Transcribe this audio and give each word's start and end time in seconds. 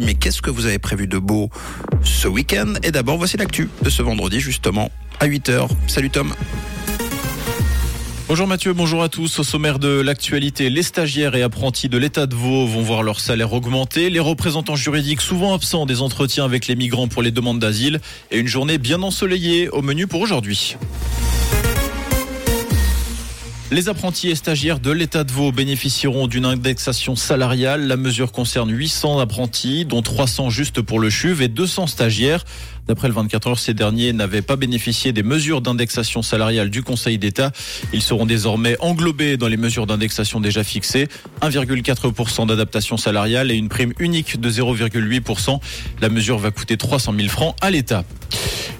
mais 0.00 0.14
qu'est-ce 0.14 0.42
que 0.42 0.50
vous 0.50 0.66
avez 0.66 0.78
prévu 0.78 1.06
de 1.06 1.18
beau 1.18 1.50
ce 2.02 2.26
week-end? 2.26 2.74
Et 2.82 2.90
d'abord, 2.90 3.18
voici 3.18 3.36
l'actu 3.36 3.68
de 3.82 3.90
ce 3.90 4.02
vendredi, 4.02 4.40
justement, 4.40 4.90
à 5.20 5.28
8h. 5.28 5.68
Salut 5.86 6.10
Tom 6.10 6.34
Bonjour 8.28 8.46
Mathieu, 8.46 8.72
bonjour 8.72 9.02
à 9.02 9.08
tous. 9.08 9.40
Au 9.40 9.42
sommaire 9.42 9.80
de 9.80 10.00
l'actualité, 10.00 10.70
les 10.70 10.84
stagiaires 10.84 11.34
et 11.34 11.42
apprentis 11.42 11.88
de 11.88 11.98
l'État 11.98 12.26
de 12.26 12.34
Vaud 12.36 12.64
vont 12.64 12.82
voir 12.82 13.02
leur 13.02 13.18
salaire 13.18 13.52
augmenter. 13.52 14.08
Les 14.08 14.20
représentants 14.20 14.76
juridiques 14.76 15.20
souvent 15.20 15.52
absents 15.52 15.84
des 15.84 16.00
entretiens 16.00 16.44
avec 16.44 16.68
les 16.68 16.76
migrants 16.76 17.08
pour 17.08 17.22
les 17.22 17.32
demandes 17.32 17.58
d'asile 17.58 18.00
et 18.30 18.38
une 18.38 18.46
journée 18.46 18.78
bien 18.78 19.02
ensoleillée 19.02 19.68
au 19.70 19.82
menu 19.82 20.06
pour 20.06 20.20
aujourd'hui. 20.20 20.76
Les 23.72 23.88
apprentis 23.88 24.28
et 24.28 24.34
stagiaires 24.34 24.80
de 24.80 24.90
l'État 24.90 25.22
de 25.22 25.30
Vaud 25.30 25.52
bénéficieront 25.52 26.26
d'une 26.26 26.44
indexation 26.44 27.14
salariale. 27.14 27.86
La 27.86 27.96
mesure 27.96 28.32
concerne 28.32 28.68
800 28.72 29.20
apprentis, 29.20 29.84
dont 29.84 30.02
300 30.02 30.50
juste 30.50 30.80
pour 30.80 30.98
le 30.98 31.08
CHUV 31.08 31.44
et 31.44 31.48
200 31.48 31.86
stagiaires. 31.86 32.44
D'après 32.88 33.06
le 33.06 33.14
24 33.14 33.46
heures, 33.46 33.58
ces 33.60 33.72
derniers 33.72 34.12
n'avaient 34.12 34.42
pas 34.42 34.56
bénéficié 34.56 35.12
des 35.12 35.22
mesures 35.22 35.60
d'indexation 35.60 36.20
salariale 36.22 36.70
du 36.70 36.82
Conseil 36.82 37.16
d'État. 37.18 37.52
Ils 37.92 38.02
seront 38.02 38.26
désormais 38.26 38.76
englobés 38.80 39.36
dans 39.36 39.46
les 39.46 39.56
mesures 39.56 39.86
d'indexation 39.86 40.40
déjà 40.40 40.64
fixées. 40.64 41.06
1,4% 41.40 42.48
d'adaptation 42.48 42.96
salariale 42.96 43.52
et 43.52 43.54
une 43.54 43.68
prime 43.68 43.92
unique 44.00 44.40
de 44.40 44.50
0,8%. 44.50 45.60
La 46.00 46.08
mesure 46.08 46.38
va 46.38 46.50
coûter 46.50 46.76
300 46.76 47.14
000 47.16 47.28
francs 47.28 47.54
à 47.60 47.70
l'État. 47.70 48.04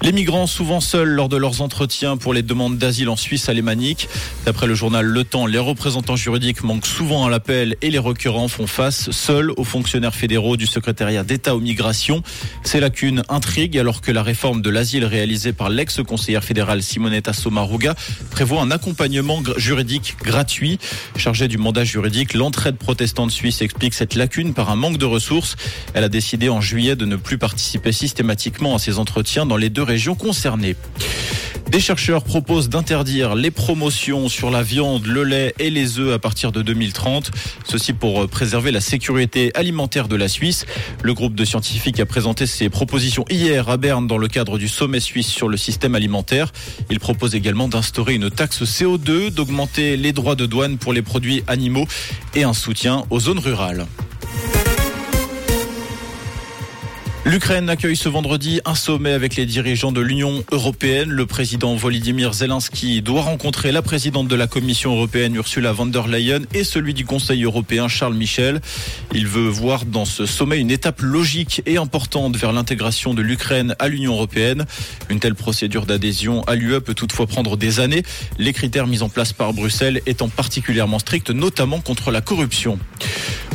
Les 0.03 0.13
migrants, 0.13 0.47
souvent 0.47 0.81
seuls 0.81 1.11
lors 1.11 1.29
de 1.29 1.37
leurs 1.37 1.61
entretiens 1.61 2.17
pour 2.17 2.33
les 2.33 2.43
demandes 2.43 2.79
d'asile 2.79 3.11
en 3.11 3.17
Suisse 3.17 3.51
alémanique. 3.51 4.09
D'après 4.47 4.67
journal 4.81 5.05
Le 5.05 5.25
Temps, 5.25 5.45
les 5.45 5.59
représentants 5.59 6.17
juridiques 6.17 6.63
manquent 6.63 6.87
souvent 6.87 7.27
à 7.27 7.29
l'appel 7.29 7.77
et 7.83 7.91
les 7.91 7.99
requérants 7.99 8.49
font 8.49 8.67
face 8.67 9.11
seuls 9.11 9.53
aux 9.59 9.65
fonctionnaires 9.65 10.15
fédéraux 10.15 10.57
du 10.57 10.67
secrétariat 10.67 11.23
d'État 11.23 11.55
aux 11.55 11.61
migrations. 11.61 12.23
Ces 12.65 12.81
lacunes 12.81 13.23
intriguent 13.29 13.77
alors 13.77 14.01
que 14.01 14.11
la 14.11 14.23
réforme 14.23 14.63
de 14.63 14.71
l'asile 14.71 15.05
réalisée 15.05 15.53
par 15.53 15.69
l'ex-conseillère 15.69 16.43
fédérale 16.43 16.83
Simonetta 16.83 17.35
Sommaruga 17.35 17.95
prévoit 18.31 18.63
un 18.63 18.71
accompagnement 18.71 19.43
juridique 19.59 20.17
gratuit. 20.25 20.79
Chargée 21.15 21.47
du 21.47 21.59
mandat 21.59 21.85
juridique, 21.85 22.33
l'entraide 22.33 22.77
protestante 22.77 23.33
suisse 23.33 23.61
explique 23.61 23.93
cette 23.93 24.15
lacune 24.15 24.55
par 24.55 24.71
un 24.71 24.77
manque 24.77 24.97
de 24.97 25.05
ressources. 25.05 25.57
Elle 25.93 26.05
a 26.05 26.09
décidé 26.09 26.49
en 26.49 26.63
juillet 26.63 26.97
de 26.97 27.05
ne 27.05 27.17
plus 27.17 27.37
participer 27.37 27.93
systématiquement 27.93 28.77
à 28.77 28.79
ces 28.79 28.99
entretiens 28.99 29.45
dans 29.45 29.59
les 29.59 29.69
deux 29.69 29.83
régions 29.83 30.15
concernées. 30.15 30.75
Des 31.71 31.79
chercheurs 31.79 32.25
proposent 32.25 32.69
d'interdire 32.69 33.37
les 33.37 33.53
promotions 33.53 34.29
sur 34.29 34.51
la 34.51 34.65
viande, 34.65 35.07
le 35.07 35.23
lait 35.23 35.55
et 35.61 35.71
les 35.71 36.01
œufs 36.01 36.13
à 36.13 36.19
partir 36.19 36.51
de 36.51 36.63
2030. 36.63 37.31
Ceci 37.65 37.93
pour 37.93 38.27
préserver 38.29 38.73
la 38.73 38.81
sécurité 38.81 39.53
alimentaire 39.55 40.09
de 40.09 40.17
la 40.17 40.27
Suisse. 40.27 40.67
Le 41.05 41.15
groupe 41.15 41.37
de 41.37 41.45
scientifiques 41.45 42.01
a 42.01 42.07
présenté 42.07 42.47
ses 42.47 42.71
propositions 42.71 43.25
hier 43.31 43.69
à 43.69 43.77
Berne 43.77 44.09
dans 44.09 44.19
le 44.19 44.27
cadre 44.27 44.59
du 44.59 44.67
sommet 44.67 44.99
suisse 44.99 45.29
sur 45.29 45.49
le 45.49 45.57
système 45.57 45.95
alimentaire. 45.95 46.51
Il 46.91 46.99
propose 46.99 47.37
également 47.37 47.69
d'instaurer 47.69 48.15
une 48.15 48.31
taxe 48.31 48.65
CO2, 48.65 49.31
d'augmenter 49.31 49.97
les 49.97 50.13
droits 50.13 50.35
de 50.35 50.47
douane 50.47 50.77
pour 50.77 50.93
les 50.93 51.03
produits 51.03 51.45
animaux 51.47 51.87
et 52.35 52.43
un 52.43 52.53
soutien 52.53 53.05
aux 53.11 53.21
zones 53.21 53.39
rurales. 53.39 53.87
L'Ukraine 57.31 57.71
accueille 57.71 57.95
ce 57.95 58.09
vendredi 58.09 58.61
un 58.65 58.75
sommet 58.75 59.13
avec 59.13 59.37
les 59.37 59.47
dirigeants 59.47 59.93
de 59.93 60.01
l'Union 60.01 60.43
européenne. 60.51 61.11
Le 61.11 61.27
président 61.27 61.77
Volodymyr 61.77 62.35
Zelensky 62.35 63.03
doit 63.03 63.23
rencontrer 63.23 63.71
la 63.71 63.83
présidente 63.83 64.27
de 64.27 64.35
la 64.35 64.49
Commission 64.49 64.97
européenne 64.97 65.37
Ursula 65.37 65.71
von 65.71 65.87
der 65.87 66.09
Leyen 66.09 66.41
et 66.55 66.65
celui 66.65 66.93
du 66.93 67.05
Conseil 67.05 67.45
européen 67.45 67.87
Charles 67.87 68.17
Michel. 68.17 68.61
Il 69.15 69.29
veut 69.29 69.47
voir 69.47 69.85
dans 69.85 70.05
ce 70.05 70.27
sommet 70.27 70.59
une 70.59 70.73
étape 70.73 71.03
logique 71.03 71.63
et 71.67 71.77
importante 71.77 72.37
vers 72.37 72.53
l'intégration 72.53 73.15
de 73.15 73.23
l'Ukraine 73.23 73.77
à 73.79 73.87
l'Union 73.87 74.15
européenne. 74.15 74.65
Une 75.09 75.21
telle 75.21 75.37
procédure 75.37 75.87
d'adhésion 75.87 76.43
à 76.49 76.57
l'UE 76.57 76.81
peut 76.81 76.95
toutefois 76.95 77.29
prendre 77.29 77.57
des 77.57 77.79
années, 77.79 78.03
les 78.39 78.53
critères 78.53 78.89
mis 78.89 79.03
en 79.03 79.09
place 79.09 79.33
par 79.33 79.53
Bruxelles 79.53 80.03
étant 80.07 80.29
particulièrement 80.29 80.99
stricts, 80.99 81.31
notamment 81.31 81.79
contre 81.79 82.11
la 82.11 82.23
corruption. 82.23 82.81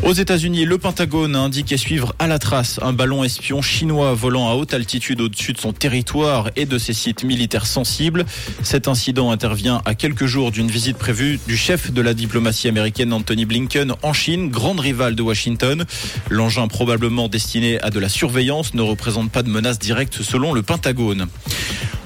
Aux 0.04 0.14
États-Unis, 0.14 0.66
le 0.66 0.78
Pentagone 0.78 1.36
a 1.36 1.40
indiqué 1.40 1.78
suivre 1.78 2.14
à 2.20 2.28
la 2.28 2.38
trace 2.38 2.80
un 2.84 2.94
ballon 2.94 3.24
espion 3.24 3.62
chinois 3.62 4.14
volant 4.14 4.50
à 4.50 4.54
haute 4.54 4.74
altitude 4.74 5.20
au-dessus 5.20 5.54
de 5.54 5.58
son 5.58 5.74
territoire 5.74 6.52
et 6.56 6.66
de 6.66 6.78
ses 6.78 6.94
sites 6.94 7.24
militaires 7.24 7.66
sensibles. 7.66 8.26
Cet 8.62 8.88
incident 8.88 9.32
intervient 9.32 9.82
à 9.86 9.96
quelques 9.96 10.26
jours 10.26 10.52
d'une 10.52 10.70
visite 10.70 10.98
prévue 10.98 11.40
du 11.48 11.58
chef 11.58 11.92
de 11.92 12.02
la 12.02 12.14
diplomatie 12.14 12.68
américaine 12.68 13.14
Anthony 13.14 13.46
Blinken 13.46 13.94
en 14.04 14.14
Chine, 14.14 14.50
grande 14.50 14.80
rivale 14.80 15.16
de 15.16 15.24
Washington. 15.24 15.86
L'engin 16.30 16.68
probablement 16.68 17.28
destiné 17.28 17.82
à 17.82 17.90
de 17.90 18.00
la 18.00 18.10
surveillance 18.10 18.76
ne 18.76 18.82
représente 18.82 19.32
pas 19.32 19.42
de 19.42 19.50
menace 19.50 19.80
directe 19.80 20.22
selon 20.22 20.54
le 20.54 20.62
Pentagone. 20.62 21.28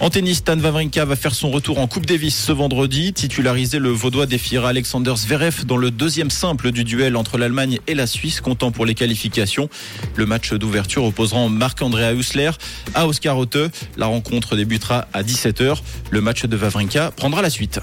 En 0.01 0.09
tennis, 0.09 0.37
Stan 0.37 0.57
Wawrinka 0.57 1.03
va 1.03 1.17
faire 1.17 1.35
son 1.35 1.51
retour 1.51 1.77
en 1.77 1.87
Coupe 1.87 2.05
Davis 2.05 2.33
ce 2.33 2.53
vendredi. 2.53 3.11
Titularisé, 3.11 3.79
le 3.79 3.89
Vaudois 3.89 4.27
défiera 4.27 4.69
Alexander 4.69 5.13
Zverev 5.17 5.65
dans 5.65 5.75
le 5.75 5.91
deuxième 5.91 6.29
simple 6.29 6.71
du 6.71 6.85
duel 6.85 7.17
entre 7.17 7.37
l'Allemagne 7.37 7.79
et 7.85 7.95
la 7.95 8.07
Suisse, 8.07 8.39
comptant 8.39 8.71
pour 8.71 8.85
les 8.85 8.95
qualifications. 8.95 9.69
Le 10.15 10.25
match 10.25 10.53
d'ouverture 10.53 11.03
opposera 11.03 11.49
Marc-André 11.49 12.15
Hussler 12.15 12.51
à 12.95 13.07
Oscar 13.07 13.37
Otte. 13.37 13.57
La 13.97 14.05
rencontre 14.05 14.55
débutera 14.55 15.05
à 15.11 15.21
17h. 15.21 15.79
Le 16.11 16.21
match 16.21 16.45
de 16.45 16.55
Wawrinka 16.55 17.11
prendra 17.11 17.41
la 17.41 17.49
suite. 17.49 17.81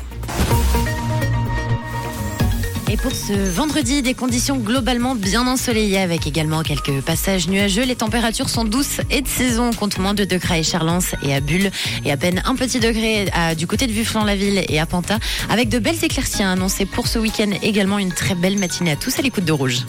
Et 2.88 2.96
pour 2.96 3.10
ce 3.10 3.32
vendredi, 3.32 4.00
des 4.00 4.14
conditions 4.14 4.58
globalement 4.58 5.16
bien 5.16 5.44
ensoleillées 5.48 5.98
avec 5.98 6.26
également 6.28 6.62
quelques 6.62 7.00
passages 7.00 7.48
nuageux. 7.48 7.82
Les 7.82 7.96
températures 7.96 8.48
sont 8.48 8.64
douces 8.64 9.00
et 9.10 9.22
de 9.22 9.28
saison, 9.28 9.72
compte 9.72 9.98
moins 9.98 10.14
de 10.14 10.24
degrés 10.24 10.54
à 10.54 10.58
Écharlens 10.58 11.16
et 11.22 11.34
à 11.34 11.40
Bulle 11.40 11.72
et 12.04 12.12
à 12.12 12.16
peine 12.16 12.42
un 12.44 12.54
petit 12.54 12.78
degré 12.78 13.26
du 13.56 13.66
côté 13.66 13.88
de 13.88 13.92
Vufflan-la-Ville 13.92 14.64
et 14.68 14.78
à 14.78 14.86
Panta 14.86 15.18
avec 15.50 15.68
de 15.68 15.80
belles 15.80 16.04
éclaircies 16.04 16.44
annoncées 16.44 16.86
pour 16.86 17.08
ce 17.08 17.18
week-end. 17.18 17.50
Également 17.60 17.98
une 17.98 18.12
très 18.12 18.36
belle 18.36 18.56
matinée 18.56 18.92
à 18.92 18.96
tous 18.96 19.18
à 19.18 19.22
l'écoute 19.22 19.44
de 19.44 19.52
Rouge. 19.52 19.80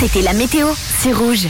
C'était 0.00 0.22
la 0.22 0.32
météo, 0.32 0.68
c'est 1.00 1.12
Rouge. 1.12 1.42